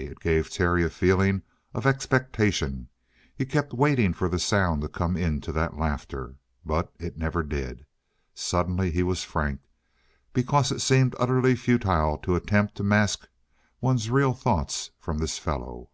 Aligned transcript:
It 0.00 0.20
gave 0.20 0.48
Terry 0.48 0.84
a 0.84 0.90
feeling 0.90 1.42
of 1.74 1.84
expectation. 1.84 2.88
He 3.34 3.44
kept 3.44 3.72
waiting 3.72 4.12
for 4.14 4.28
the 4.28 4.38
sound 4.38 4.80
to 4.82 4.88
come 4.88 5.16
into 5.16 5.50
that 5.50 5.76
laughter, 5.76 6.36
but 6.64 6.92
it 7.00 7.18
never 7.18 7.42
did. 7.42 7.84
Suddenly 8.32 8.92
he 8.92 9.02
was 9.02 9.24
frank, 9.24 9.58
because 10.32 10.70
it 10.70 10.78
seemed 10.80 11.16
utterly 11.18 11.56
futile 11.56 12.16
to 12.18 12.36
attempt 12.36 12.76
to 12.76 12.84
mask 12.84 13.26
one's 13.80 14.08
real 14.08 14.34
thoughts 14.34 14.92
from 15.00 15.18
this 15.18 15.36
fellow. 15.36 15.90